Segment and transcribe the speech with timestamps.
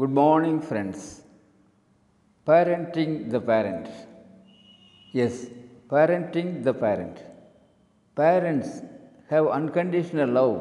[0.00, 0.98] Good morning, friends.
[2.48, 3.86] Parenting the parent.
[5.18, 5.34] Yes,
[5.92, 7.16] parenting the parent.
[8.20, 8.68] Parents
[9.30, 10.54] have unconditional love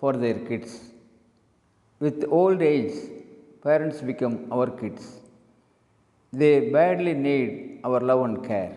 [0.00, 0.72] for their kids.
[1.98, 2.94] With old age,
[3.64, 5.04] parents become our kids.
[6.32, 8.76] They badly need our love and care.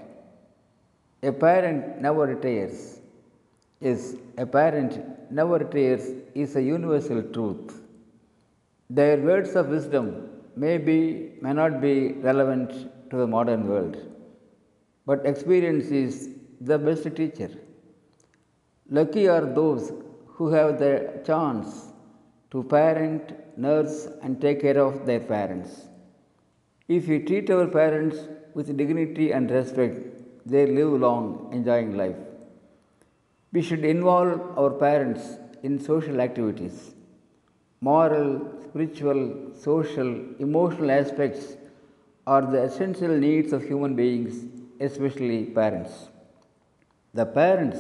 [1.22, 2.80] A parent never retires.
[3.80, 4.96] Yes, a parent
[5.30, 7.70] never retires is a universal truth.
[8.90, 12.72] Their words of wisdom may be may not be relevant
[13.12, 13.98] to the modern world,
[15.06, 17.52] but experience is the best teacher.
[18.90, 19.92] Lucky are those
[20.26, 21.94] who have the chance
[22.52, 25.82] to parent, nurse, and take care of their parents.
[26.88, 28.18] If we treat our parents
[28.56, 29.98] with dignity and respect,
[30.48, 32.16] they live long, enjoying life.
[33.52, 36.96] We should involve our parents in social activities.
[37.82, 38.30] Moral,
[38.68, 41.56] spiritual, social, emotional aspects
[42.28, 44.46] are the essential needs of human beings,
[44.82, 46.10] especially parents.
[47.14, 47.80] The parents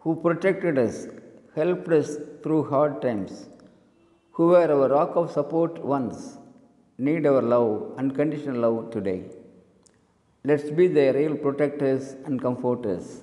[0.00, 1.06] who protected us,
[1.54, 3.46] helped us through hard times,
[4.32, 6.38] who were our rock of support once,
[6.98, 9.22] need our love, unconditional love today.
[10.42, 13.22] Let's be their real protectors and comforters.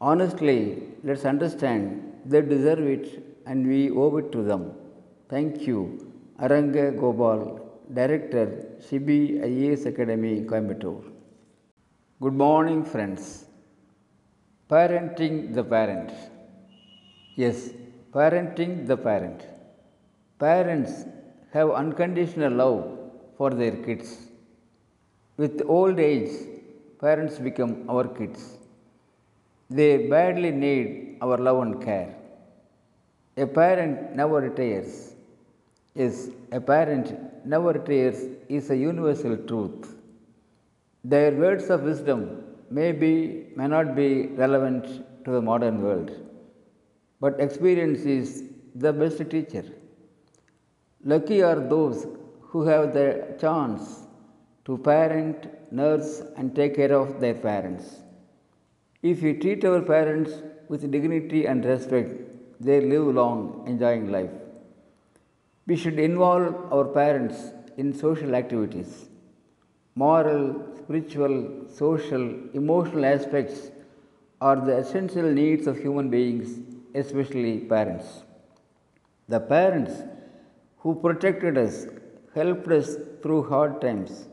[0.00, 3.06] Honestly, let's understand they deserve it
[3.46, 4.70] and we owe it to them.
[5.32, 6.10] Thank you.
[6.40, 7.40] Aranga Gopal,
[7.92, 8.46] Director,
[8.80, 11.04] Shibi IAS Academy, Coimbatore.
[12.22, 13.44] Good morning, friends.
[14.70, 16.12] Parenting the parent.
[17.36, 17.68] Yes,
[18.10, 19.42] parenting the parent.
[20.38, 21.04] Parents
[21.52, 22.98] have unconditional love
[23.36, 24.16] for their kids.
[25.36, 26.32] With old age,
[27.02, 28.56] parents become our kids.
[29.68, 32.14] They badly need our love and care.
[33.36, 35.14] A parent never retires.
[36.00, 36.16] Yes,
[36.52, 37.06] a parent
[37.52, 38.18] never retires
[38.56, 39.96] is a universal truth.
[41.12, 42.20] Their words of wisdom
[42.78, 43.12] may be
[43.58, 44.10] may not be
[44.42, 44.84] relevant
[45.24, 46.10] to the modern world,
[47.24, 48.28] but experience is
[48.84, 49.64] the best teacher.
[51.12, 52.06] Lucky are those
[52.48, 53.08] who have the
[53.44, 53.82] chance
[54.66, 55.48] to parent,
[55.80, 57.86] nurse, and take care of their parents.
[59.02, 60.32] If we treat our parents
[60.68, 62.12] with dignity and respect,
[62.60, 63.40] they live long,
[63.72, 64.36] enjoying life.
[65.68, 67.38] We should involve our parents
[67.76, 69.10] in social activities.
[69.94, 70.44] Moral,
[70.78, 71.34] spiritual,
[71.80, 72.24] social,
[72.54, 73.70] emotional aspects
[74.40, 76.48] are the essential needs of human beings,
[76.94, 78.06] especially parents.
[79.28, 79.92] The parents
[80.78, 81.86] who protected us,
[82.34, 84.26] helped us through hard times,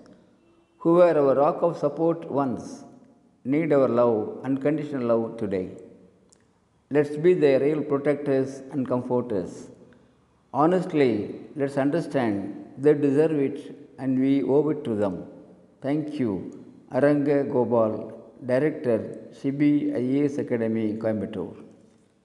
[0.78, 2.86] who were our rock of support once,
[3.44, 5.72] need our love, unconditional love today.
[6.90, 9.72] Let's be their real protectors and comforters.
[10.62, 11.10] Honestly,
[11.60, 12.36] let's understand
[12.84, 13.58] they deserve it
[14.00, 15.16] and we owe it to them.
[15.82, 16.32] Thank you.
[16.98, 17.94] Aranga Gopal,
[18.52, 19.00] Director,
[19.38, 19.72] Shibi
[20.02, 21.58] IAS Academy, Coimbatore.